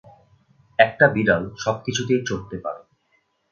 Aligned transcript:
একটা 0.79 1.05
বিড়াল 1.07 1.43
সবকিছুতেই 1.57 2.21
চড়তে 2.25 2.57
পারে। 2.57 2.81